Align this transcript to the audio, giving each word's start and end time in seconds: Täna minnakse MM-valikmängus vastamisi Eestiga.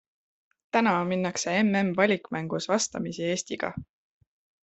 Täna 0.75 0.93
minnakse 1.09 1.51
MM-valikmängus 1.67 2.67
vastamisi 2.73 3.23
Eestiga. 3.35 3.73